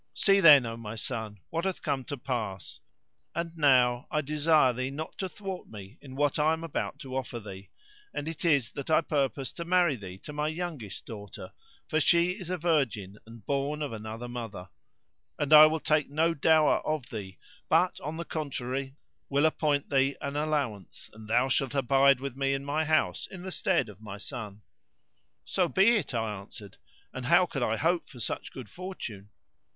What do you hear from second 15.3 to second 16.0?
and I will